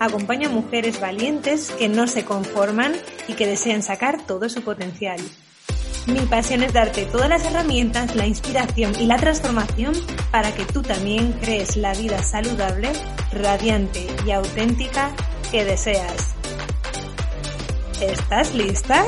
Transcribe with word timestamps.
Acompaño 0.00 0.48
a 0.48 0.52
mujeres 0.52 0.98
valientes 0.98 1.70
que 1.70 1.90
no 1.90 2.06
se 2.06 2.24
conforman 2.24 2.94
y 3.28 3.34
que 3.34 3.46
desean 3.46 3.82
sacar 3.82 4.26
todo 4.26 4.48
su 4.48 4.62
potencial. 4.62 5.20
Mi 6.06 6.20
pasión 6.20 6.62
es 6.62 6.72
darte 6.72 7.04
todas 7.04 7.28
las 7.28 7.44
herramientas, 7.44 8.16
la 8.16 8.26
inspiración 8.26 8.94
y 8.98 9.04
la 9.04 9.18
transformación 9.18 9.92
para 10.30 10.52
que 10.54 10.64
tú 10.64 10.80
también 10.80 11.32
crees 11.34 11.76
la 11.76 11.92
vida 11.92 12.22
saludable, 12.22 12.90
radiante 13.30 14.06
y 14.26 14.30
auténtica 14.30 15.14
que 15.52 15.66
deseas. 15.66 16.34
¿Estás 18.00 18.54
lista? 18.54 19.04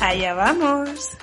Allá 0.00 0.34
vamos. 0.34 1.16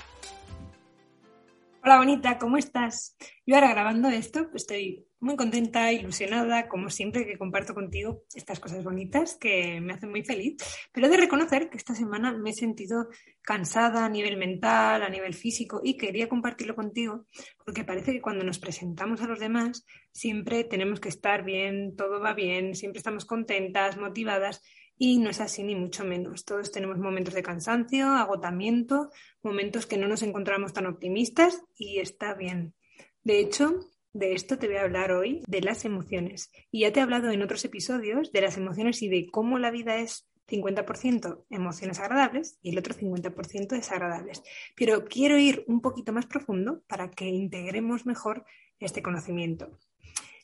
Hola 1.90 1.98
bonita, 1.98 2.38
¿cómo 2.38 2.58
estás? 2.58 3.18
Yo 3.48 3.56
ahora 3.56 3.72
grabando 3.72 4.10
esto 4.10 4.52
estoy 4.54 5.08
muy 5.20 5.36
contenta, 5.36 5.92
ilusionada, 5.92 6.68
como 6.68 6.92
siempre 6.92 7.26
que 7.26 7.36
comparto 7.36 7.74
contigo 7.74 8.26
estas 8.36 8.60
cosas 8.60 8.84
bonitas 8.84 9.38
que 9.40 9.82
me 9.82 9.94
hacen 9.94 10.12
muy 10.12 10.24
feliz. 10.24 10.58
Pero 10.92 11.08
he 11.08 11.10
de 11.10 11.18
reconocer 11.18 11.68
que 11.68 11.78
esta 11.78 11.96
semana 11.96 12.32
me 12.32 12.52
he 12.52 12.54
sentido 12.54 13.08
cansada 13.42 14.06
a 14.06 14.10
nivel 14.10 14.38
mental, 14.38 15.02
a 15.02 15.10
nivel 15.10 15.34
físico 15.34 15.82
y 15.84 15.98
quería 15.98 16.30
compartirlo 16.30 16.76
contigo 16.76 17.26
porque 17.66 17.84
parece 17.84 18.12
que 18.12 18.22
cuando 18.22 18.46
nos 18.46 18.60
presentamos 18.60 19.24
a 19.24 19.28
los 19.28 19.40
demás 19.40 19.84
siempre 20.12 20.66
tenemos 20.66 21.00
que 21.00 21.10
estar 21.10 21.44
bien, 21.44 21.96
todo 21.96 22.20
va 22.20 22.36
bien, 22.36 22.76
siempre 22.76 23.00
estamos 23.00 23.26
contentas, 23.26 23.98
motivadas 23.98 24.62
y 25.02 25.18
no 25.18 25.30
es 25.30 25.40
así 25.40 25.64
ni 25.64 25.76
mucho 25.76 26.04
menos. 26.04 26.44
Todos 26.44 26.72
tenemos 26.72 27.00
momentos 27.00 27.34
de 27.34 27.42
cansancio, 27.42 28.12
agotamiento, 28.12 29.10
momentos 29.42 29.86
que 29.86 29.98
no 29.98 30.10
nos 30.10 30.22
encontramos 30.22 30.74
tan 30.74 30.86
optimistas 30.86 31.64
y 31.78 32.00
está 32.00 32.34
bien. 32.34 32.76
De 33.24 33.40
hecho, 33.40 33.80
de 34.12 34.34
esto 34.34 34.60
te 34.60 34.68
voy 34.68 34.76
a 34.76 34.82
hablar 34.82 35.14
hoy, 35.14 35.42
de 35.48 35.62
las 35.62 35.86
emociones. 35.86 36.52
Y 36.70 36.82
ya 36.82 36.92
te 36.92 37.00
he 37.00 37.04
hablado 37.04 37.32
en 37.32 37.42
otros 37.42 37.64
episodios 37.64 38.34
de 38.34 38.42
las 38.42 38.58
emociones 38.58 39.02
y 39.02 39.08
de 39.08 39.28
cómo 39.32 39.58
la 39.58 39.72
vida 39.72 39.96
es 40.00 40.28
50% 40.50 41.46
emociones 41.50 42.00
agradables 42.00 42.60
y 42.62 42.72
el 42.72 42.80
otro 42.80 42.94
50% 42.94 43.70
desagradables. 43.70 44.44
Pero 44.76 45.06
quiero 45.06 45.38
ir 45.38 45.64
un 45.68 45.80
poquito 45.80 46.12
más 46.12 46.26
profundo 46.26 46.84
para 46.88 47.10
que 47.10 47.26
integremos 47.26 48.06
mejor 48.06 48.44
este 48.80 49.02
conocimiento. 49.02 49.80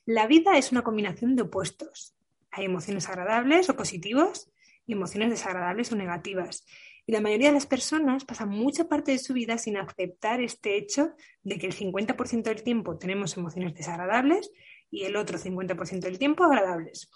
La 0.06 0.28
vida 0.28 0.58
es 0.58 0.72
una 0.72 0.84
combinación 0.84 1.36
de 1.36 1.42
opuestos. 1.42 2.15
Hay 2.56 2.66
emociones 2.66 3.10
agradables 3.10 3.70
o 3.70 3.76
positivas 3.76 4.50
y 4.88 4.94
emociones 4.94 5.30
desagradables 5.30 5.92
o 5.92 5.96
negativas. 5.98 6.66
Y 7.06 7.12
la 7.12 7.20
mayoría 7.20 7.50
de 7.50 7.56
las 7.56 7.66
personas 7.66 8.24
pasan 8.24 8.50
mucha 8.50 8.88
parte 8.88 9.12
de 9.12 9.20
su 9.20 9.34
vida 9.34 9.58
sin 9.58 9.78
aceptar 9.78 10.42
este 10.42 10.78
hecho 10.78 11.12
de 11.44 11.60
que 11.60 11.68
el 11.68 11.76
50% 11.76 12.44
del 12.44 12.64
tiempo 12.64 12.98
tenemos 12.98 13.36
emociones 13.36 13.74
desagradables 13.76 14.52
y 14.90 15.04
el 15.04 15.18
otro 15.18 15.38
50% 15.38 16.00
del 16.00 16.18
tiempo 16.18 16.46
agradables. 16.46 17.12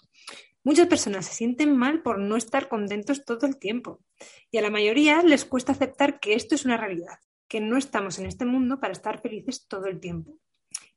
Muchas 0.62 0.88
personas 0.88 1.24
se 1.24 1.32
sienten 1.32 1.74
mal 1.74 2.02
por 2.02 2.18
no 2.18 2.36
estar 2.36 2.68
contentos 2.68 3.24
todo 3.24 3.46
el 3.46 3.58
tiempo 3.58 4.04
y 4.50 4.58
a 4.58 4.62
la 4.62 4.70
mayoría 4.70 5.22
les 5.22 5.46
cuesta 5.46 5.72
aceptar 5.72 6.20
que 6.20 6.34
esto 6.34 6.54
es 6.54 6.66
una 6.66 6.76
realidad, 6.76 7.18
que 7.48 7.62
no 7.62 7.78
estamos 7.78 8.18
en 8.18 8.26
este 8.26 8.44
mundo 8.44 8.78
para 8.78 8.92
estar 8.92 9.22
felices 9.22 9.66
todo 9.66 9.86
el 9.86 10.00
tiempo. 10.00 10.36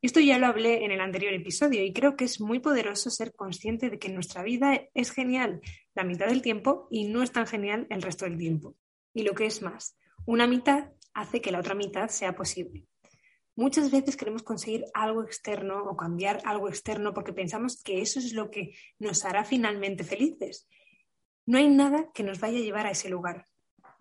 Esto 0.03 0.19
ya 0.19 0.38
lo 0.38 0.47
hablé 0.47 0.84
en 0.84 0.91
el 0.91 1.00
anterior 1.00 1.34
episodio 1.34 1.81
y 1.81 1.94
creo 1.94 2.18
que 2.18 2.25
es 2.25 2.41
muy 2.41 2.59
poderoso 2.59 3.09
ser 3.09 3.34
consciente 3.34 3.90
de 3.90 4.00
que 4.00 4.09
nuestra 4.09 4.44
vida 4.44 4.81
es 4.94 5.12
genial 5.12 5.62
la 5.96 6.03
mitad 6.03 6.28
del 6.28 6.41
tiempo 6.41 6.90
y 6.91 7.06
no 7.06 7.24
es 7.24 7.31
tan 7.31 7.47
genial 7.47 7.88
el 7.90 8.02
resto 8.02 8.25
del 8.25 8.38
tiempo. 8.38 8.75
Y 9.13 9.24
lo 9.24 9.34
que 9.34 9.46
es 9.46 9.62
más, 9.62 9.97
una 10.25 10.46
mitad 10.46 10.92
hace 11.13 11.40
que 11.40 11.53
la 11.53 11.59
otra 11.59 11.74
mitad 11.74 12.09
sea 12.09 12.36
posible. 12.36 12.86
Muchas 13.56 13.92
veces 13.92 14.18
queremos 14.18 14.44
conseguir 14.44 14.84
algo 14.94 15.24
externo 15.24 15.81
o 15.86 15.96
cambiar 15.96 16.42
algo 16.44 16.68
externo 16.68 17.13
porque 17.13 17.31
pensamos 17.31 17.81
que 17.81 18.02
eso 18.02 18.19
es 18.19 18.34
lo 18.34 18.52
que 18.52 18.75
nos 19.00 19.24
hará 19.24 19.46
finalmente 19.46 20.03
felices. 20.03 20.68
No 21.46 21.59
hay 21.59 21.69
nada 21.69 22.12
que 22.13 22.24
nos 22.24 22.42
vaya 22.42 22.58
a 22.58 22.62
llevar 22.62 22.88
a 22.88 22.92
ese 22.92 23.08
lugar. 23.08 23.47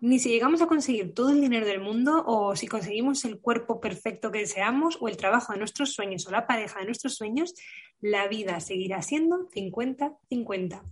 Ni 0.03 0.19
si 0.19 0.27
llegamos 0.27 0.61
a 0.61 0.67
conseguir 0.67 1.13
todo 1.13 1.29
el 1.29 1.39
dinero 1.39 1.65
del 1.65 1.79
mundo 1.79 2.25
o 2.27 2.57
si 2.57 2.67
conseguimos 2.67 3.23
el 3.23 3.39
cuerpo 3.39 3.79
perfecto 3.79 4.33
que 4.33 4.39
deseamos 4.39 4.97
o 4.99 5.07
el 5.07 5.15
trabajo 5.15 5.53
de 5.53 5.59
nuestros 5.59 5.93
sueños 5.93 6.27
o 6.27 6.31
la 6.31 6.45
pareja 6.45 6.79
de 6.81 6.85
nuestros 6.87 7.15
sueños, 7.15 7.53
la 8.01 8.27
vida 8.27 8.59
seguirá 8.59 9.01
siendo 9.01 9.47
50-50. 9.51 10.83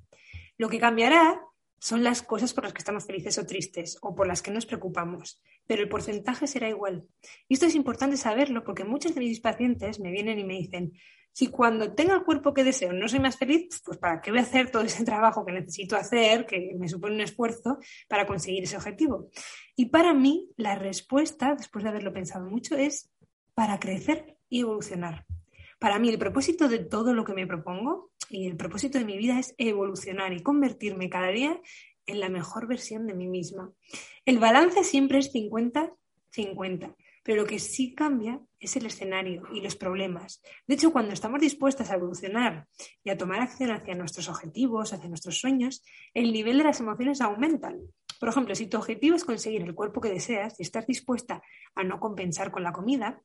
Lo 0.58 0.70
que 0.70 0.80
cambiará 0.80 1.42
son 1.78 2.06
las 2.06 2.22
cosas 2.22 2.54
por 2.54 2.64
las 2.64 2.72
que 2.72 2.80
estamos 2.80 3.06
felices 3.06 3.38
o 3.38 3.46
tristes 3.46 3.98
o 4.02 4.16
por 4.16 4.28
las 4.28 4.42
que 4.42 4.52
nos 4.52 4.66
preocupamos, 4.66 5.44
pero 5.68 5.84
el 5.84 5.90
porcentaje 5.90 6.48
será 6.48 6.70
igual. 6.70 7.04
Y 7.50 7.56
esto 7.56 7.66
es 7.66 7.76
importante 7.76 8.16
saberlo 8.16 8.64
porque 8.64 8.86
muchos 8.86 9.14
de 9.14 9.20
mis 9.20 9.42
pacientes 9.42 10.00
me 10.00 10.12
vienen 10.12 10.40
y 10.40 10.46
me 10.46 10.54
dicen, 10.54 10.94
si 11.34 11.47
cuando 11.47 11.94
tenga 11.94 12.14
el 12.14 12.24
cuerpo 12.24 12.53
que 12.53 12.64
deseo 12.64 12.94
no 12.94 13.08
soy 13.08 13.19
más 13.19 13.38
feliz, 13.38 13.81
pues 13.86 13.97
¿para 13.97 14.22
qué 14.22 14.31
voy 14.31 14.40
a 14.40 14.44
hacer 14.44 14.69
todo 14.69 14.84
ese 14.84 15.03
trabajo 15.06 15.46
que 15.46 15.53
necesito 15.53 15.96
hacer, 15.96 16.46
que 16.46 16.75
me 16.78 16.90
supone 16.90 17.16
un 17.16 17.22
esfuerzo 17.22 17.80
para 18.08 18.25
conseguir 18.25 18.64
ese 18.64 18.78
objetivo? 18.78 19.30
Y 19.75 19.88
para 19.88 20.14
mí 20.14 20.50
la 20.58 20.75
respuesta, 20.75 21.56
después 21.56 21.84
de 21.84 21.90
haberlo 21.90 22.14
pensado 22.14 22.50
mucho, 22.50 22.75
es 22.75 23.09
para 23.53 23.80
crecer 23.80 24.38
y 24.50 24.62
evolucionar. 24.62 25.25
Para 25.80 25.97
mí 25.97 26.09
el 26.09 26.20
propósito 26.20 26.68
de 26.68 26.80
todo 26.80 27.14
lo 27.14 27.25
que 27.25 27.34
me 27.34 27.47
propongo 27.47 28.12
y 28.30 28.47
el 28.47 28.56
propósito 28.56 29.00
de 29.00 29.06
mi 29.06 29.18
vida 29.18 29.40
es 29.40 29.56
evolucionar 29.58 30.34
y 30.34 30.44
convertirme 30.44 31.09
cada 31.09 31.30
día 31.30 31.59
en 32.06 32.20
la 32.20 32.30
mejor 32.30 32.68
versión 32.68 33.08
de 33.08 33.14
mí 33.14 33.28
misma. 33.28 33.72
El 34.25 34.40
balance 34.40 34.84
siempre 34.84 35.20
es 35.20 35.34
50-50, 35.34 36.96
pero 37.24 37.42
lo 37.42 37.48
que 37.48 37.59
sí 37.59 37.94
cambia 37.94 38.40
es 38.59 38.76
el 38.76 38.86
escenario 38.86 39.44
y 39.54 39.62
los 39.62 39.76
problemas. 39.76 40.42
De 40.68 40.76
hecho, 40.76 40.92
cuando 40.92 41.14
estamos 41.14 41.42
dispuestas 41.42 41.90
a 41.92 41.96
evolucionar 41.96 42.68
y 43.04 43.09
a 43.09 43.18
tomar 43.18 43.42
acción 43.42 43.72
hacia 43.72 43.96
nuestros 43.96 44.30
objetivos, 44.30 44.94
hacia 44.94 45.09
nuestros 45.09 45.40
sueños, 45.40 45.84
el 46.14 46.32
nivel 46.34 46.58
de 46.58 46.64
las 46.64 46.80
emociones 46.80 47.22
aumenta. 47.22 47.74
Por 48.20 48.30
ejemplo, 48.30 48.56
si 48.56 48.68
tu 48.68 48.78
objetivo 48.78 49.16
es 49.16 49.26
conseguir 49.26 49.62
el 49.62 49.76
cuerpo 49.76 50.02
que 50.02 50.09
deseas 50.09 50.59
y 50.59 50.64
estás 50.64 50.88
dispuesta 50.88 51.42
a 51.76 51.84
no 51.84 52.00
compensar 52.00 52.52
con 52.52 52.64
la 52.64 52.72
comida, 52.72 53.22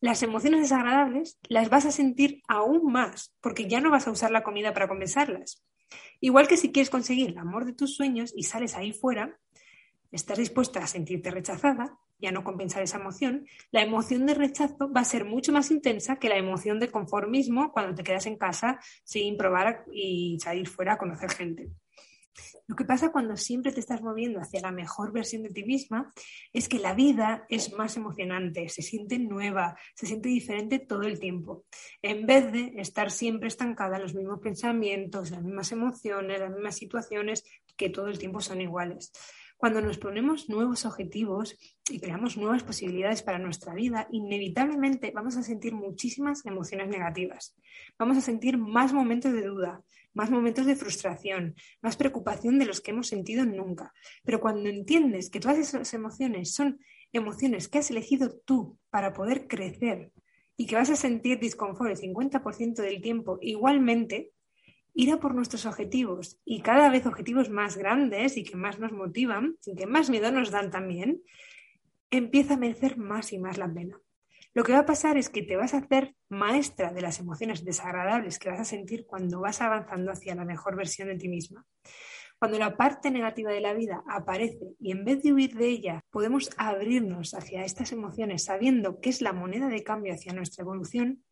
las 0.00 0.22
emociones 0.22 0.62
desagradables 0.62 1.38
las 1.48 1.70
vas 1.70 1.86
a 1.86 1.92
sentir 1.92 2.42
aún 2.48 2.92
más, 2.92 3.34
porque 3.40 3.68
ya 3.68 3.80
no 3.80 3.90
vas 3.90 4.08
a 4.08 4.10
usar 4.10 4.30
la 4.30 4.42
comida 4.42 4.74
para 4.74 4.88
compensarlas. 4.88 5.64
Igual 6.20 6.48
que 6.48 6.56
si 6.56 6.72
quieres 6.72 6.90
conseguir 6.90 7.30
el 7.30 7.38
amor 7.38 7.64
de 7.64 7.72
tus 7.72 7.94
sueños 7.94 8.32
y 8.36 8.44
sales 8.44 8.74
ahí 8.74 8.92
fuera, 8.92 9.38
estás 10.12 10.38
dispuesta 10.38 10.80
a 10.80 10.86
sentirte 10.86 11.30
rechazada 11.30 11.98
y 12.18 12.26
a 12.26 12.32
no 12.32 12.44
compensar 12.44 12.82
esa 12.82 12.98
emoción, 12.98 13.46
la 13.72 13.82
emoción 13.82 14.26
de 14.26 14.34
rechazo 14.34 14.92
va 14.92 15.00
a 15.00 15.04
ser 15.04 15.24
mucho 15.24 15.50
más 15.50 15.70
intensa 15.72 16.16
que 16.16 16.28
la 16.28 16.36
emoción 16.36 16.78
de 16.78 16.90
conformismo 16.90 17.72
cuando 17.72 17.96
te 17.96 18.04
quedas 18.04 18.26
en 18.26 18.36
casa 18.36 18.78
sin 19.02 19.36
probar 19.36 19.84
y 19.92 20.38
salir 20.40 20.68
fuera 20.68 20.92
a 20.92 20.98
conocer 20.98 21.30
gente. 21.30 21.70
Lo 22.68 22.76
que 22.76 22.84
pasa 22.84 23.12
cuando 23.12 23.36
siempre 23.36 23.72
te 23.72 23.80
estás 23.80 24.02
moviendo 24.02 24.40
hacia 24.40 24.60
la 24.60 24.70
mejor 24.70 25.12
versión 25.12 25.42
de 25.42 25.50
ti 25.50 25.64
misma 25.64 26.12
es 26.52 26.68
que 26.68 26.78
la 26.78 26.94
vida 26.94 27.44
es 27.48 27.72
más 27.74 27.96
emocionante, 27.96 28.68
se 28.68 28.82
siente 28.82 29.18
nueva, 29.18 29.76
se 29.94 30.06
siente 30.06 30.28
diferente 30.28 30.78
todo 30.78 31.02
el 31.02 31.18
tiempo. 31.18 31.66
En 32.00 32.24
vez 32.24 32.50
de 32.52 32.72
estar 32.76 33.10
siempre 33.10 33.48
estancada 33.48 33.96
en 33.96 34.02
los 34.02 34.14
mismos 34.14 34.40
pensamientos, 34.40 35.30
las 35.30 35.42
mismas 35.42 35.72
emociones, 35.72 36.40
las 36.40 36.52
mismas 36.52 36.76
situaciones 36.76 37.44
que 37.76 37.90
todo 37.90 38.06
el 38.06 38.18
tiempo 38.18 38.40
son 38.40 38.60
iguales. 38.60 39.12
Cuando 39.62 39.80
nos 39.80 39.96
ponemos 39.96 40.48
nuevos 40.48 40.84
objetivos 40.86 41.56
y 41.88 42.00
creamos 42.00 42.36
nuevas 42.36 42.64
posibilidades 42.64 43.22
para 43.22 43.38
nuestra 43.38 43.72
vida, 43.74 44.08
inevitablemente 44.10 45.12
vamos 45.14 45.36
a 45.36 45.44
sentir 45.44 45.72
muchísimas 45.72 46.44
emociones 46.44 46.88
negativas. 46.88 47.56
Vamos 47.96 48.18
a 48.18 48.22
sentir 48.22 48.58
más 48.58 48.92
momentos 48.92 49.32
de 49.32 49.42
duda, 49.42 49.80
más 50.14 50.32
momentos 50.32 50.66
de 50.66 50.74
frustración, 50.74 51.54
más 51.80 51.96
preocupación 51.96 52.58
de 52.58 52.64
los 52.64 52.80
que 52.80 52.90
hemos 52.90 53.06
sentido 53.06 53.46
nunca. 53.46 53.92
Pero 54.24 54.40
cuando 54.40 54.68
entiendes 54.68 55.30
que 55.30 55.38
todas 55.38 55.58
esas 55.58 55.94
emociones 55.94 56.52
son 56.52 56.80
emociones 57.12 57.68
que 57.68 57.78
has 57.78 57.90
elegido 57.92 58.36
tú 58.44 58.80
para 58.90 59.12
poder 59.12 59.46
crecer 59.46 60.10
y 60.56 60.66
que 60.66 60.74
vas 60.74 60.90
a 60.90 60.96
sentir 60.96 61.38
disconfort 61.38 61.92
el 61.92 61.98
50% 61.98 62.82
del 62.82 63.00
tiempo 63.00 63.38
igualmente, 63.40 64.32
ir 64.94 65.12
a 65.12 65.18
por 65.18 65.34
nuestros 65.34 65.66
objetivos 65.66 66.38
y 66.44 66.60
cada 66.60 66.90
vez 66.90 67.06
objetivos 67.06 67.50
más 67.50 67.76
grandes 67.76 68.36
y 68.36 68.44
que 68.44 68.56
más 68.56 68.78
nos 68.78 68.92
motivan 68.92 69.56
y 69.64 69.74
que 69.74 69.86
más 69.86 70.10
miedo 70.10 70.30
nos 70.30 70.50
dan 70.50 70.70
también, 70.70 71.22
empieza 72.10 72.54
a 72.54 72.58
merecer 72.58 72.98
más 72.98 73.32
y 73.32 73.38
más 73.38 73.58
la 73.58 73.72
pena. 73.72 73.98
Lo 74.54 74.64
que 74.64 74.72
va 74.72 74.80
a 74.80 74.86
pasar 74.86 75.16
es 75.16 75.30
que 75.30 75.42
te 75.42 75.56
vas 75.56 75.72
a 75.72 75.78
hacer 75.78 76.14
maestra 76.28 76.92
de 76.92 77.00
las 77.00 77.18
emociones 77.20 77.64
desagradables 77.64 78.38
que 78.38 78.50
vas 78.50 78.60
a 78.60 78.64
sentir 78.66 79.06
cuando 79.06 79.40
vas 79.40 79.62
avanzando 79.62 80.12
hacia 80.12 80.34
la 80.34 80.44
mejor 80.44 80.76
versión 80.76 81.08
de 81.08 81.16
ti 81.16 81.28
misma. 81.28 81.64
Cuando 82.38 82.58
la 82.58 82.76
parte 82.76 83.10
negativa 83.10 83.50
de 83.50 83.60
la 83.60 83.72
vida 83.72 84.02
aparece 84.06 84.74
y 84.78 84.90
en 84.90 85.04
vez 85.04 85.22
de 85.22 85.32
huir 85.32 85.54
de 85.54 85.68
ella, 85.68 86.04
podemos 86.10 86.50
abrirnos 86.58 87.34
hacia 87.34 87.64
estas 87.64 87.92
emociones 87.92 88.44
sabiendo 88.44 89.00
que 89.00 89.10
es 89.10 89.22
la 89.22 89.32
moneda 89.32 89.68
de 89.68 89.84
cambio 89.84 90.12
hacia 90.12 90.34
nuestra 90.34 90.62
evolución, 90.62 91.22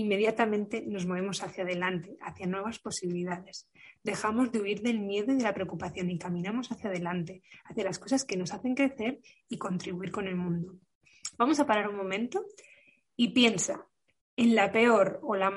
inmediatamente 0.00 0.84
nos 0.86 1.06
movemos 1.06 1.42
hacia 1.42 1.64
adelante, 1.64 2.18
hacia 2.20 2.46
nuevas 2.46 2.78
posibilidades. 2.78 3.68
Dejamos 4.02 4.52
de 4.52 4.60
huir 4.60 4.82
del 4.82 5.00
miedo 5.00 5.32
y 5.32 5.36
de 5.36 5.42
la 5.42 5.54
preocupación 5.54 6.10
y 6.10 6.18
caminamos 6.18 6.70
hacia 6.70 6.90
adelante, 6.90 7.42
hacia 7.64 7.84
las 7.84 7.98
cosas 7.98 8.24
que 8.24 8.36
nos 8.36 8.52
hacen 8.52 8.74
crecer 8.74 9.20
y 9.48 9.56
contribuir 9.56 10.12
con 10.12 10.28
el 10.28 10.36
mundo. 10.36 10.74
Vamos 11.38 11.60
a 11.60 11.66
parar 11.66 11.88
un 11.88 11.96
momento 11.96 12.44
y 13.16 13.28
piensa 13.28 13.86
en 14.36 14.54
la 14.54 14.70
peor 14.70 15.18
o 15.22 15.34
la 15.34 15.50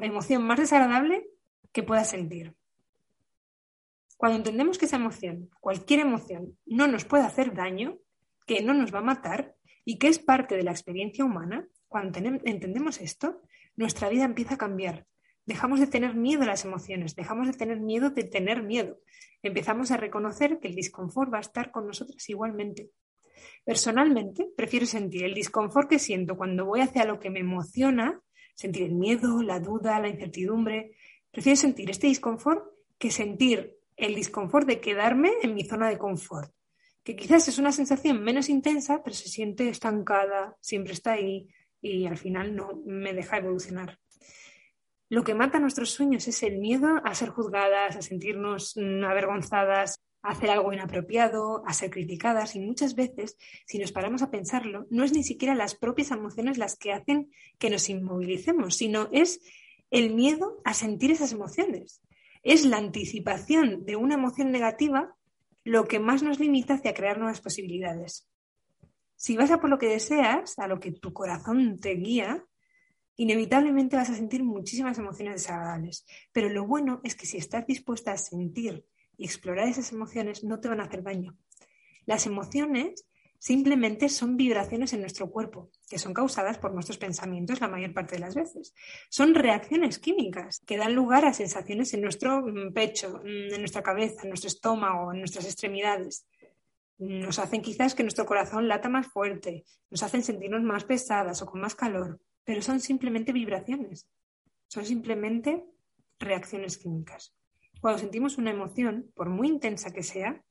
emoción 0.00 0.44
más 0.44 0.58
desagradable 0.58 1.26
que 1.70 1.82
puedas 1.82 2.08
sentir. 2.08 2.54
Cuando 4.16 4.38
entendemos 4.38 4.78
que 4.78 4.86
esa 4.86 4.96
emoción, 4.96 5.50
cualquier 5.60 6.00
emoción, 6.00 6.56
no 6.64 6.86
nos 6.86 7.04
puede 7.04 7.24
hacer 7.24 7.52
daño, 7.52 7.98
que 8.46 8.62
no 8.62 8.72
nos 8.72 8.94
va 8.94 9.00
a 9.00 9.02
matar 9.02 9.56
y 9.84 9.98
que 9.98 10.08
es 10.08 10.18
parte 10.18 10.56
de 10.56 10.62
la 10.62 10.70
experiencia 10.70 11.24
humana, 11.24 11.68
cuando 11.86 12.18
entendemos 12.18 13.00
esto, 13.00 13.42
nuestra 13.76 14.08
vida 14.08 14.24
empieza 14.24 14.54
a 14.54 14.58
cambiar. 14.58 15.06
Dejamos 15.46 15.80
de 15.80 15.86
tener 15.86 16.14
miedo 16.14 16.42
a 16.42 16.46
las 16.46 16.64
emociones, 16.64 17.14
dejamos 17.14 17.46
de 17.46 17.52
tener 17.52 17.80
miedo 17.80 18.10
de 18.10 18.24
tener 18.24 18.62
miedo. 18.62 18.98
Empezamos 19.42 19.90
a 19.90 19.96
reconocer 19.98 20.58
que 20.58 20.68
el 20.68 20.74
disconfort 20.74 21.32
va 21.32 21.38
a 21.38 21.42
estar 21.42 21.70
con 21.70 21.86
nosotros 21.86 22.28
igualmente. 22.30 22.90
Personalmente, 23.64 24.48
prefiero 24.56 24.86
sentir 24.86 25.24
el 25.24 25.34
disconfort 25.34 25.88
que 25.88 25.98
siento 25.98 26.36
cuando 26.36 26.64
voy 26.64 26.80
hacia 26.80 27.04
lo 27.04 27.18
que 27.18 27.30
me 27.30 27.40
emociona, 27.40 28.22
sentir 28.54 28.84
el 28.84 28.94
miedo, 28.94 29.42
la 29.42 29.60
duda, 29.60 30.00
la 30.00 30.08
incertidumbre. 30.08 30.96
Prefiero 31.30 31.56
sentir 31.56 31.90
este 31.90 32.06
disconfort 32.06 32.64
que 32.98 33.10
sentir 33.10 33.76
el 33.96 34.14
disconfort 34.14 34.66
de 34.66 34.80
quedarme 34.80 35.30
en 35.42 35.54
mi 35.54 35.64
zona 35.64 35.88
de 35.88 35.98
confort, 35.98 36.52
que 37.02 37.16
quizás 37.16 37.48
es 37.48 37.58
una 37.58 37.72
sensación 37.72 38.22
menos 38.22 38.48
intensa, 38.48 39.02
pero 39.02 39.14
se 39.14 39.28
siente 39.28 39.68
estancada, 39.68 40.56
siempre 40.60 40.92
está 40.92 41.12
ahí, 41.12 41.48
y 41.84 42.06
al 42.06 42.16
final 42.16 42.56
no 42.56 42.82
me 42.86 43.12
deja 43.12 43.36
evolucionar. 43.36 43.98
Lo 45.10 45.22
que 45.22 45.34
mata 45.34 45.60
nuestros 45.60 45.90
sueños 45.90 46.26
es 46.26 46.42
el 46.42 46.58
miedo 46.58 46.88
a 47.04 47.14
ser 47.14 47.28
juzgadas, 47.28 47.94
a 47.96 48.02
sentirnos 48.02 48.74
mm, 48.76 49.04
avergonzadas, 49.04 50.00
a 50.22 50.30
hacer 50.30 50.48
algo 50.48 50.72
inapropiado, 50.72 51.62
a 51.66 51.74
ser 51.74 51.90
criticadas 51.90 52.56
y 52.56 52.60
muchas 52.60 52.94
veces, 52.94 53.36
si 53.66 53.78
nos 53.78 53.92
paramos 53.92 54.22
a 54.22 54.30
pensarlo, 54.30 54.86
no 54.88 55.04
es 55.04 55.12
ni 55.12 55.22
siquiera 55.22 55.54
las 55.54 55.74
propias 55.74 56.10
emociones 56.10 56.56
las 56.56 56.76
que 56.76 56.92
hacen 56.92 57.30
que 57.58 57.68
nos 57.68 57.90
inmovilicemos, 57.90 58.76
sino 58.76 59.08
es 59.12 59.40
el 59.90 60.14
miedo 60.14 60.62
a 60.64 60.72
sentir 60.72 61.10
esas 61.10 61.32
emociones. 61.32 62.00
Es 62.42 62.64
la 62.64 62.78
anticipación 62.78 63.84
de 63.84 63.96
una 63.96 64.14
emoción 64.14 64.50
negativa 64.50 65.14
lo 65.64 65.84
que 65.84 65.98
más 65.98 66.22
nos 66.22 66.40
limita 66.40 66.74
hacia 66.74 66.94
crear 66.94 67.18
nuevas 67.18 67.42
posibilidades. 67.42 68.26
Si 69.16 69.36
vas 69.36 69.50
a 69.50 69.60
por 69.60 69.70
lo 69.70 69.78
que 69.78 69.88
deseas, 69.88 70.58
a 70.58 70.68
lo 70.68 70.80
que 70.80 70.92
tu 70.92 71.12
corazón 71.12 71.78
te 71.78 71.94
guía, 71.94 72.44
inevitablemente 73.16 73.96
vas 73.96 74.10
a 74.10 74.14
sentir 74.14 74.42
muchísimas 74.42 74.98
emociones 74.98 75.34
desagradables. 75.34 76.04
Pero 76.32 76.48
lo 76.48 76.66
bueno 76.66 77.00
es 77.04 77.14
que 77.14 77.26
si 77.26 77.36
estás 77.36 77.66
dispuesta 77.66 78.12
a 78.12 78.18
sentir 78.18 78.84
y 79.16 79.24
explorar 79.24 79.68
esas 79.68 79.92
emociones, 79.92 80.44
no 80.44 80.60
te 80.60 80.68
van 80.68 80.80
a 80.80 80.84
hacer 80.84 81.02
daño. 81.02 81.36
Las 82.06 82.26
emociones 82.26 83.06
simplemente 83.38 84.08
son 84.08 84.38
vibraciones 84.38 84.94
en 84.94 85.02
nuestro 85.02 85.30
cuerpo, 85.30 85.70
que 85.88 85.98
son 85.98 86.14
causadas 86.14 86.56
por 86.58 86.72
nuestros 86.72 86.96
pensamientos 86.96 87.60
la 87.60 87.68
mayor 87.68 87.92
parte 87.92 88.14
de 88.14 88.20
las 88.20 88.34
veces. 88.34 88.74
Son 89.10 89.34
reacciones 89.34 89.98
químicas 89.98 90.62
que 90.66 90.78
dan 90.78 90.94
lugar 90.94 91.26
a 91.26 91.34
sensaciones 91.34 91.92
en 91.92 92.00
nuestro 92.00 92.40
mm, 92.40 92.72
pecho, 92.72 93.20
mm, 93.22 93.54
en 93.54 93.60
nuestra 93.60 93.82
cabeza, 93.82 94.22
en 94.22 94.30
nuestro 94.30 94.48
estómago, 94.48 95.12
en 95.12 95.18
nuestras 95.18 95.44
extremidades 95.44 96.26
nos 96.98 97.38
hacen 97.38 97.62
quizás 97.62 97.94
que 97.94 98.02
nuestro 98.02 98.26
corazón 98.26 98.68
lata 98.68 98.88
más 98.88 99.06
fuerte, 99.08 99.64
nos 99.90 100.02
hacen 100.02 100.22
sentirnos 100.22 100.62
más 100.62 100.84
pesadas 100.84 101.42
o 101.42 101.46
con 101.46 101.60
más 101.60 101.74
calor, 101.74 102.20
pero 102.44 102.62
son 102.62 102.80
simplemente 102.80 103.32
vibraciones, 103.32 104.08
son 104.68 104.84
simplemente 104.84 105.64
reacciones 106.18 106.78
químicas. 106.78 107.34
Cuando 107.80 107.98
sentimos 107.98 108.38
una 108.38 108.50
emoción, 108.50 109.10
por 109.14 109.28
muy 109.28 109.48
intensa 109.48 109.90
que 109.90 110.02
sea, 110.02 110.42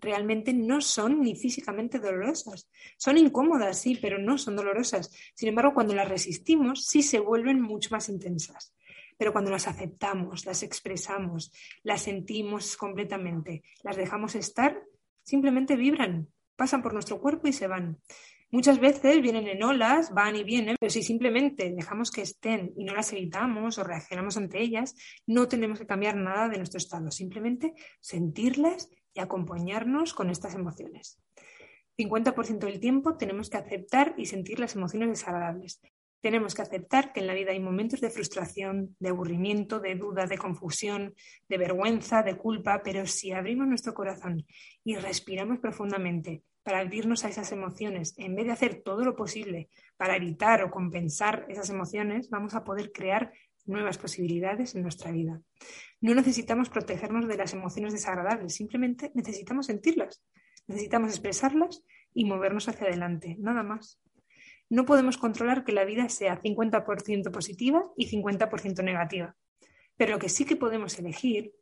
realmente 0.00 0.52
no 0.52 0.80
son 0.80 1.20
ni 1.20 1.36
físicamente 1.36 1.98
dolorosas. 1.98 2.68
Son 2.96 3.18
incómodas, 3.18 3.78
sí, 3.78 3.98
pero 4.00 4.18
no 4.18 4.38
son 4.38 4.56
dolorosas. 4.56 5.14
Sin 5.34 5.50
embargo, 5.50 5.74
cuando 5.74 5.94
las 5.94 6.08
resistimos, 6.08 6.86
sí 6.86 7.02
se 7.02 7.20
vuelven 7.20 7.60
mucho 7.60 7.90
más 7.92 8.08
intensas. 8.08 8.74
Pero 9.16 9.32
cuando 9.32 9.50
las 9.50 9.68
aceptamos, 9.68 10.46
las 10.46 10.62
expresamos, 10.62 11.52
las 11.82 12.02
sentimos 12.02 12.76
completamente, 12.76 13.62
las 13.82 13.96
dejamos 13.96 14.34
estar, 14.34 14.82
simplemente 15.30 15.76
vibran, 15.76 16.28
pasan 16.56 16.82
por 16.82 16.92
nuestro 16.92 17.20
cuerpo 17.20 17.46
y 17.46 17.52
se 17.52 17.68
van. 17.68 17.98
Muchas 18.50 18.80
veces 18.80 19.22
vienen 19.22 19.46
en 19.46 19.62
olas, 19.62 20.12
van 20.12 20.34
y 20.34 20.42
vienen, 20.42 20.76
pero 20.80 20.90
si 20.90 21.04
simplemente 21.04 21.70
dejamos 21.70 22.10
que 22.10 22.22
estén 22.22 22.72
y 22.76 22.82
no 22.82 22.94
las 22.94 23.12
evitamos 23.12 23.78
o 23.78 23.84
reaccionamos 23.84 24.36
ante 24.36 24.60
ellas, 24.60 24.96
no 25.24 25.46
tenemos 25.46 25.78
que 25.78 25.86
cambiar 25.86 26.16
nada 26.16 26.48
de 26.48 26.56
nuestro 26.56 26.78
estado, 26.78 27.12
simplemente 27.12 27.74
sentirlas 28.00 28.90
y 29.14 29.20
acompañarnos 29.20 30.14
con 30.14 30.30
estas 30.30 30.56
emociones. 30.56 31.20
50% 31.96 32.58
del 32.58 32.80
tiempo 32.80 33.16
tenemos 33.16 33.50
que 33.50 33.58
aceptar 33.58 34.14
y 34.16 34.26
sentir 34.26 34.58
las 34.58 34.74
emociones 34.74 35.10
desagradables. 35.10 35.80
Tenemos 36.20 36.54
que 36.54 36.62
aceptar 36.62 37.12
que 37.12 37.20
en 37.20 37.26
la 37.26 37.34
vida 37.34 37.52
hay 37.52 37.60
momentos 37.60 38.00
de 38.00 38.10
frustración, 38.10 38.94
de 38.98 39.08
aburrimiento, 39.08 39.80
de 39.80 39.94
duda, 39.94 40.26
de 40.26 40.38
confusión, 40.38 41.14
de 41.48 41.58
vergüenza, 41.58 42.22
de 42.22 42.36
culpa, 42.36 42.82
pero 42.84 43.06
si 43.06 43.32
abrimos 43.32 43.66
nuestro 43.66 43.94
corazón 43.94 44.46
y 44.84 44.96
respiramos 44.96 45.58
profundamente 45.58 46.42
para 46.62 46.80
abrirnos 46.80 47.24
a 47.24 47.28
esas 47.28 47.52
emociones, 47.52 48.14
en 48.18 48.34
vez 48.34 48.46
de 48.46 48.52
hacer 48.52 48.82
todo 48.82 49.02
lo 49.02 49.16
posible 49.16 49.70
para 49.96 50.16
evitar 50.16 50.62
o 50.62 50.70
compensar 50.70 51.46
esas 51.48 51.70
emociones, 51.70 52.28
vamos 52.28 52.54
a 52.54 52.64
poder 52.64 52.92
crear 52.92 53.32
nuevas 53.64 53.98
posibilidades 53.98 54.74
en 54.74 54.82
nuestra 54.82 55.10
vida. 55.10 55.40
No 56.00 56.14
necesitamos 56.14 56.68
protegernos 56.68 57.28
de 57.28 57.36
las 57.36 57.54
emociones 57.54 57.92
desagradables, 57.92 58.54
simplemente 58.54 59.10
necesitamos 59.14 59.66
sentirlas, 59.66 60.22
necesitamos 60.66 61.10
expresarlas 61.10 61.82
y 62.12 62.24
movernos 62.24 62.68
hacia 62.68 62.86
adelante, 62.86 63.36
nada 63.38 63.62
más. 63.62 64.00
No 64.70 64.86
podemos 64.86 65.18
controlar 65.18 65.64
que 65.64 65.72
la 65.72 65.84
vida 65.84 66.08
sea 66.08 66.40
50% 66.40 67.30
positiva 67.30 67.84
y 67.96 68.08
50% 68.08 68.82
negativa, 68.82 69.36
pero 69.96 70.12
lo 70.12 70.18
que 70.18 70.28
sí 70.28 70.46
que 70.46 70.56
podemos 70.56 70.98
elegir 70.98 71.52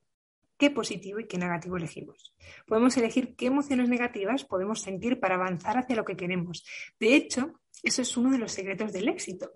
qué 0.59 0.71
positivo 0.71 1.21
y 1.21 1.27
qué 1.27 1.39
negativo 1.39 1.77
elegimos. 1.77 2.35
Podemos 2.67 2.97
elegir 2.97 3.37
qué 3.37 3.47
emociones 3.47 3.89
negativas 3.89 4.45
podemos 4.45 4.81
sentir 4.81 5.21
para 5.21 5.37
avanzar 5.37 5.79
hacia 5.79 5.97
lo 5.97 6.05
que 6.05 6.17
queremos. 6.17 6.67
De 6.99 7.15
hecho, 7.15 7.61
eso 7.83 8.03
es 8.03 8.17
uno 8.17 8.31
de 8.31 8.39
los 8.39 8.53
secretos 8.53 8.93
del 8.93 9.09
éxito. 9.09 9.53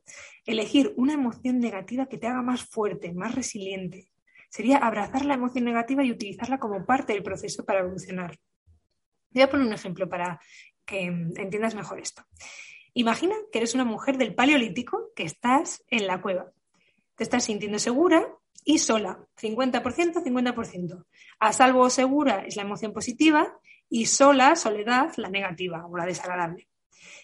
Elegir 0.46 0.94
una 0.96 1.14
emoción 1.14 1.58
negativa 1.58 2.06
que 2.06 2.18
te 2.18 2.28
haga 2.28 2.40
más 2.40 2.64
fuerte, 2.64 3.12
más 3.12 3.34
resiliente. 3.34 4.08
Sería 4.48 4.78
abrazar 4.78 5.24
la 5.24 5.34
emoción 5.34 5.64
negativa 5.64 6.04
y 6.04 6.12
utilizarla 6.12 6.58
como 6.58 6.86
parte 6.86 7.12
del 7.12 7.22
proceso 7.22 7.64
para 7.64 7.80
evolucionar. 7.80 8.38
Voy 9.30 9.42
a 9.42 9.50
poner 9.50 9.66
un 9.66 9.72
ejemplo 9.72 10.08
para 10.08 10.40
que 10.84 11.04
entiendas 11.04 11.74
mejor 11.74 11.98
esto. 11.98 12.22
Imagina 12.94 13.34
que 13.50 13.58
eres 13.58 13.74
una 13.74 13.84
mujer 13.84 14.18
del 14.18 14.34
paleolítico 14.34 15.12
que 15.16 15.22
estás 15.22 15.82
en 15.88 16.06
la 16.06 16.20
cueva. 16.20 16.52
Te 17.16 17.24
estás 17.24 17.44
sintiendo 17.44 17.78
segura 17.78 18.26
y 18.64 18.78
sola, 18.78 19.26
50%, 19.40 20.22
50%. 20.22 21.04
A 21.40 21.52
salvo 21.52 21.80
o 21.80 21.90
segura 21.90 22.44
es 22.46 22.56
la 22.56 22.62
emoción 22.62 22.92
positiva 22.92 23.58
y 23.88 24.06
sola, 24.06 24.56
soledad, 24.56 25.12
la 25.16 25.30
negativa 25.30 25.86
o 25.86 25.96
la 25.96 26.04
desagradable. 26.04 26.68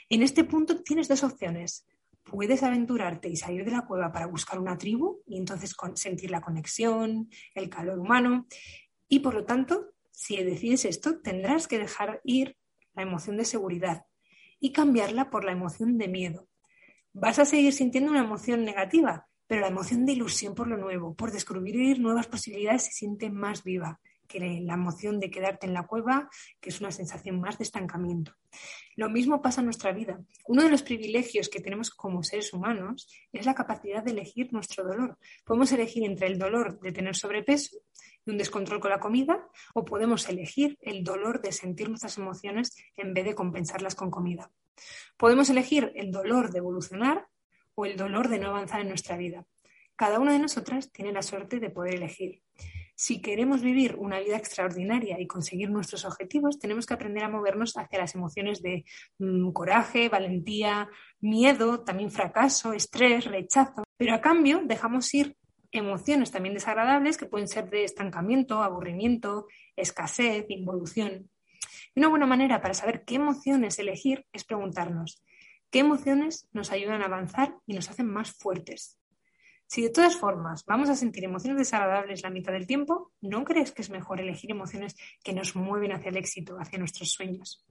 En 0.09 0.23
este 0.23 0.45
punto 0.45 0.83
tienes 0.83 1.07
dos 1.07 1.23
opciones. 1.23 1.87
Puedes 2.25 2.63
aventurarte 2.63 3.29
y 3.29 3.37
salir 3.37 3.65
de 3.65 3.71
la 3.71 3.87
cueva 3.87 4.11
para 4.11 4.27
buscar 4.27 4.59
una 4.59 4.77
tribu 4.77 5.23
y 5.27 5.39
entonces 5.39 5.75
sentir 5.95 6.31
la 6.31 6.41
conexión, 6.41 7.29
el 7.55 7.69
calor 7.69 7.99
humano. 7.99 8.47
Y 9.07 9.21
por 9.21 9.35
lo 9.35 9.45
tanto, 9.45 9.93
si 10.11 10.43
decides 10.43 10.87
esto, 10.87 11.21
tendrás 11.21 11.69
que 11.69 11.79
dejar 11.79 12.21
ir 12.25 12.57
la 12.95 13.03
emoción 13.03 13.37
de 13.37 13.45
seguridad 13.45 14.08
y 14.61 14.73
cambiarla 14.73 15.31
por 15.31 15.45
la 15.45 15.53
emoción 15.53 15.99
de 15.99 16.09
miedo. 16.09 16.49
Vas 17.13 17.39
a 17.39 17.45
seguir 17.45 17.73
sintiendo 17.73 18.11
una 18.11 18.25
emoción 18.25 18.65
negativa, 18.65 19.27
pero 19.47 19.63
la 19.63 19.69
emoción 19.69 20.05
de 20.07 20.13
ilusión 20.13 20.55
por 20.55 20.69
lo 20.69 20.77
nuevo, 20.77 21.15
por 21.15 21.33
descubrir 21.33 21.99
nuevas 22.01 22.27
posibilidades, 22.27 22.85
se 22.85 22.93
siente 22.93 23.31
más 23.31 23.65
viva 23.65 24.01
que 24.29 24.61
la 24.61 24.75
emoción 24.75 25.19
de 25.19 25.31
quedarte 25.31 25.67
en 25.67 25.73
la 25.73 25.87
cueva, 25.87 26.29
que 26.61 26.69
es 26.69 26.81
una 26.81 26.93
sensación 26.93 27.41
más 27.41 27.59
de 27.59 27.65
estancamiento. 27.65 28.35
Lo 28.95 29.09
mismo 29.09 29.41
pasa 29.41 29.63
en 29.63 29.65
nuestra 29.65 29.93
vida. 29.93 30.21
Uno 30.47 30.63
de 30.63 30.71
los 30.71 30.83
privilegios 30.83 31.49
que 31.49 31.61
tenemos 31.61 31.91
como 31.91 32.23
seres 32.23 32.53
humanos 32.53 33.09
es 33.33 33.47
la 33.47 33.55
capacidad 33.55 34.05
de 34.05 34.13
elegir 34.13 34.53
nuestro 34.53 34.85
dolor. 34.85 35.19
Podemos 35.45 35.73
elegir 35.73 36.05
entre 36.05 36.27
el 36.27 36.39
dolor 36.39 36.79
de 36.81 36.93
tener 36.93 37.17
sobrepeso 37.17 37.79
y 38.29 38.31
un 38.31 38.37
descontrol 38.37 38.79
con 38.79 38.91
la 38.91 39.01
comida, 39.01 39.49
o 39.75 39.87
podemos 39.87 40.29
elegir 40.29 40.77
el 40.83 41.03
dolor 41.03 41.41
de 41.41 41.51
sentir 41.51 41.89
nuestras 41.89 42.19
emociones 42.19 42.77
en 42.97 43.15
vez 43.15 43.25
de 43.25 43.35
compensarlas 43.35 43.95
con 43.95 44.11
comida. 44.11 44.51
Podemos 45.17 45.49
elegir 45.49 45.93
el 45.95 46.11
dolor 46.11 46.53
de 46.53 46.59
evolucionar 46.59 47.27
o 47.75 47.87
el 47.87 47.97
dolor 47.97 48.29
de 48.29 48.39
no 48.39 48.49
avanzar 48.49 48.83
en 48.83 48.89
nuestra 48.89 49.17
vida. 49.17 49.47
Cada 49.97 50.21
una 50.21 50.33
de 50.33 50.39
nosotras 50.39 50.93
tiene 50.93 51.13
la 51.13 51.23
suerte 51.23 51.59
de 51.59 51.71
poder 51.71 51.95
elegir. 51.95 52.43
Si 52.95 53.23
queremos 53.23 53.63
vivir 53.63 53.95
una 53.97 54.19
vida 54.19 54.37
extraordinaria 54.37 55.21
y 55.21 55.27
conseguir 55.27 55.71
nuestros 55.71 56.05
objetivos, 56.05 56.59
tenemos 56.59 56.85
que 56.85 56.95
aprender 56.95 57.23
a 57.25 57.29
movernos 57.29 57.77
hacia 57.77 58.01
las 58.01 58.15
emociones 58.15 58.61
de 58.61 58.85
mm, 59.19 59.53
coraje, 59.53 60.09
valentía, 60.09 60.89
miedo, 61.21 61.81
también 61.81 62.11
fracaso, 62.11 62.73
estrés, 62.73 63.25
rechazo. 63.25 63.85
Pero 63.97 64.15
a 64.15 64.21
cambio 64.21 64.61
dejamos 64.65 65.15
ir 65.15 65.37
emociones 65.73 66.31
también 66.31 66.55
desagradables 66.55 67.17
que 67.17 67.27
pueden 67.27 67.49
ser 67.49 67.69
de 67.71 67.85
estancamiento, 67.85 68.63
aburrimiento, 68.63 69.47
escasez, 69.77 70.47
involución. 70.49 71.31
Una 71.95 72.09
buena 72.09 72.27
manera 72.27 72.61
para 72.61 72.75
saber 72.75 73.05
qué 73.05 73.17
emociones 73.17 73.79
elegir 73.79 74.25
es 74.33 74.45
preguntarnos, 74.45 75.23
¿qué 75.71 75.81
emociones 75.81 76.49
nos 76.53 76.71
ayudan 76.71 77.03
a 77.03 77.07
avanzar 77.07 77.57
y 77.67 77.75
nos 77.75 77.91
hacen 77.91 78.07
más 78.07 78.33
fuertes? 78.33 78.99
Si 79.67 79.83
de 79.83 79.91
todas 79.91 80.17
formas 80.17 80.65
vamos 80.65 80.89
a 80.89 80.95
sentir 80.95 81.25
emociones 81.25 81.59
desagradables 81.59 82.23
la 82.23 82.31
mitad 82.31 82.53
del 82.53 82.67
tiempo, 82.67 83.13
¿no 83.21 83.45
crees 83.45 83.73
que 83.73 83.83
es 83.83 83.91
mejor 83.91 84.21
elegir 84.21 84.51
emociones 84.51 84.97
que 85.23 85.35
nos 85.35 85.57
mueven 85.57 85.93
hacia 85.93 86.09
el 86.09 86.17
éxito, 86.17 86.57
hacia 86.59 86.79
nuestros 86.79 87.11
sueños? 87.11 87.67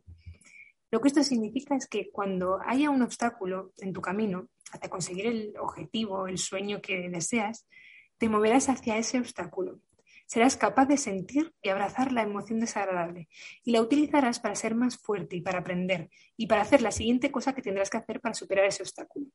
Lo 0.91 1.01
que 1.01 1.07
esto 1.09 1.23
significa 1.23 1.75
es 1.75 1.87
que 1.87 2.09
cuando 2.11 2.59
haya 2.65 2.89
un 2.89 3.01
obstáculo 3.01 3.73
en 3.77 3.93
tu 3.93 4.01
camino 4.01 4.47
hacia 4.71 4.89
conseguir 4.89 5.25
el 5.25 5.53
objetivo, 5.59 6.27
el 6.27 6.37
sueño 6.37 6.81
que 6.81 7.09
deseas, 7.09 7.67
te 8.17 8.29
moverás 8.29 8.69
hacia 8.69 8.97
ese 8.97 9.19
obstáculo. 9.19 9.79
Serás 10.25 10.57
capaz 10.57 10.87
de 10.87 10.97
sentir 10.97 11.53
y 11.61 11.69
abrazar 11.69 12.11
la 12.11 12.21
emoción 12.21 12.59
desagradable 12.59 13.29
y 13.63 13.71
la 13.71 13.81
utilizarás 13.81 14.39
para 14.39 14.55
ser 14.55 14.75
más 14.75 14.97
fuerte 14.97 15.37
y 15.37 15.41
para 15.41 15.59
aprender 15.59 16.09
y 16.35 16.47
para 16.47 16.61
hacer 16.61 16.81
la 16.81 16.91
siguiente 16.91 17.31
cosa 17.31 17.53
que 17.53 17.61
tendrás 17.61 17.89
que 17.89 17.97
hacer 17.97 18.19
para 18.19 18.35
superar 18.35 18.65
ese 18.65 18.83
obstáculo. 18.83 19.27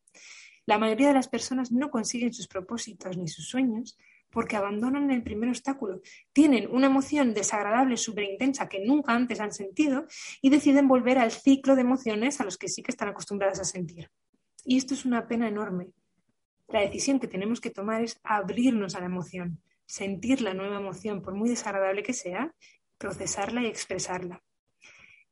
La 0.67 0.79
mayoría 0.79 1.09
de 1.09 1.15
las 1.15 1.29
personas 1.29 1.73
no 1.73 1.91
consiguen 1.91 2.35
sus 2.35 2.47
propósitos 2.47 3.17
ni 3.17 3.27
sus 3.27 3.49
sueños 3.49 3.97
porque 4.31 4.57
abandonan 4.57 5.11
el 5.11 5.23
primer 5.23 5.51
obstáculo, 5.51 6.01
tienen 6.33 6.69
una 6.71 6.87
emoción 6.87 7.35
desagradable, 7.35 7.97
súper 7.97 8.25
intensa 8.25 8.69
que 8.69 8.85
nunca 8.85 9.13
antes 9.13 9.41
han 9.41 9.53
sentido 9.53 10.07
y 10.41 10.51
deciden 10.51 10.89
volver 10.89 11.19
al 11.19 11.31
ciclo 11.31 11.75
de 11.75 11.83
emociones 11.83 12.41
a 12.41 12.45
los 12.45 12.57
que 12.59 12.69
sí 12.69 12.83
que 12.83 12.91
están 12.91 13.09
acostumbradas 13.09 13.61
a 13.61 13.65
sentir. 13.65 14.11
Y 14.65 14.77
esto 14.79 14.95
es 14.95 15.05
una 15.05 15.27
pena 15.27 15.49
enorme. 15.49 15.89
La 16.73 16.81
decisión 16.81 17.21
que 17.21 17.29
tenemos 17.29 17.61
que 17.61 17.69
tomar 17.69 18.03
es 18.03 18.19
abrirnos 18.25 18.95
a 18.95 19.01
la 19.01 19.07
emoción, 19.07 19.63
sentir 19.85 20.41
la 20.41 20.55
nueva 20.55 20.79
emoción, 20.79 21.21
por 21.21 21.35
muy 21.35 21.51
desagradable 21.51 22.03
que 22.03 22.15
sea, 22.15 22.55
procesarla 22.97 23.63
y 23.63 23.67
expresarla. 23.67 24.43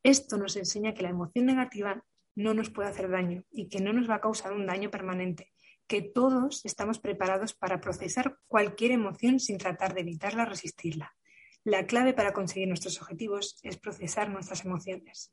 Esto 0.03 0.37
nos 0.37 0.57
enseña 0.57 0.93
que 0.93 1.03
la 1.03 1.09
emoción 1.09 1.47
negativa 1.47 2.05
no 2.35 2.53
nos 2.53 2.69
puede 2.69 2.91
hacer 2.91 3.09
daño 3.09 3.43
y 3.51 3.71
que 3.71 3.81
no 3.81 3.95
nos 3.95 4.09
va 4.09 4.17
a 4.17 4.21
causar 4.21 4.53
un 4.53 4.67
daño 4.67 4.91
permanente, 4.91 5.51
que 5.87 6.03
todos 6.03 6.63
estamos 6.67 6.99
preparados 6.99 7.55
para 7.55 7.81
procesar 7.81 8.37
cualquier 8.47 8.93
emoción 8.93 9.41
sin 9.41 9.57
tratar 9.57 9.95
de 9.95 10.03
evitarla 10.03 10.43
o 10.43 10.47
resistirla. 10.47 11.17
La 11.65 11.87
clave 11.87 12.13
para 12.13 12.35
conseguir 12.35 12.69
nuestros 12.69 13.01
objetivos 13.01 13.59
es 13.63 13.79
procesar 13.79 14.29
nuestras 14.29 14.67
emociones. 14.67 15.33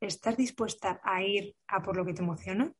¿Estás 0.00 0.36
dispuesta 0.36 1.00
a 1.04 1.22
ir 1.22 1.54
a 1.68 1.82
por 1.82 1.96
lo 1.96 2.04
que 2.04 2.14
te 2.14 2.22
emociona? 2.22 2.72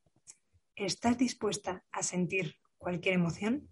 ¿Estás 0.80 1.18
dispuesta 1.18 1.84
a 1.92 2.02
sentir 2.02 2.56
cualquier 2.78 3.16
emoción? 3.16 3.68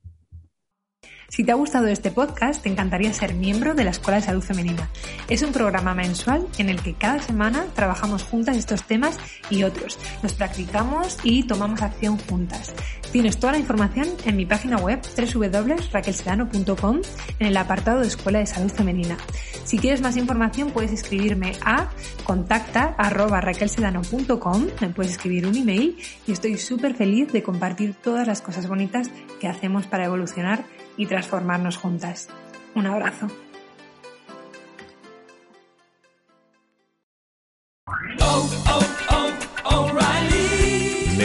Si 1.31 1.45
te 1.45 1.53
ha 1.53 1.57
gustado 1.57 1.87
este 1.87 2.11
podcast, 2.11 2.63
te 2.63 2.71
encantaría 2.71 3.13
ser 3.13 3.35
miembro 3.35 3.75
de 3.75 3.85
la 3.85 3.91
Escuela 3.91 4.19
de 4.19 4.25
Salud 4.27 4.43
Femenina. 4.43 4.89
Es 5.29 5.43
un 5.43 5.53
programa 5.53 5.95
mensual 5.95 6.49
en 6.57 6.71
el 6.71 6.81
que 6.83 6.95
cada 6.95 7.21
semana 7.21 7.67
trabajamos 7.75 8.23
juntas 8.25 8.57
estos 8.57 8.85
temas 8.85 9.19
y 9.49 9.63
otros. 9.63 9.97
Nos 10.23 10.33
practicamos 10.33 11.19
y 11.23 11.45
tomamos 11.45 11.83
acción 11.83 12.17
juntas. 12.17 12.75
Tienes 13.13 13.39
toda 13.39 13.53
la 13.53 13.59
información 13.59 14.09
en 14.25 14.37
mi 14.37 14.47
página 14.47 14.79
web 14.79 15.01
www.raquelsedano.com 15.17 17.03
en 17.39 17.47
el 17.47 17.57
apartado 17.57 18.01
de 18.01 18.09
Escuela 18.09 18.41
de 18.41 18.47
Salud 18.47 18.73
Femenina. 18.73 19.17
Si 19.65 19.79
quieres 19.79 20.01
más 20.01 20.17
información 20.17 20.71
puedes 20.71 20.91
escribirme 20.93 21.53
a 21.65 21.91
contacta.raquelsedano.com, 22.25 24.67
me 24.81 24.89
puedes 24.89 25.13
escribir 25.13 25.47
un 25.47 25.55
email 25.57 25.97
y 26.27 26.33
estoy 26.33 26.59
súper 26.59 26.95
feliz 26.95 27.33
de 27.33 27.45
compartir 27.45 27.95
todas 27.95 28.27
las 28.27 28.43
cosas 28.43 28.67
bonitas 28.67 29.09
que 29.41 29.47
hacemos 29.47 29.87
para 29.87 30.07
evolucionar 30.07 30.65
y 30.99 31.07
transformarnos 31.07 31.79
juntas. 31.79 32.29
Un 32.75 32.87
abrazo. 32.87 33.29